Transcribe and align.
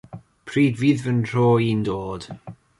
Pryd 0.49 0.79
fydd 0.79 1.03
fy 1.05 1.13
nhro 1.17 1.45
i'n 1.69 1.87
dod? 1.91 2.29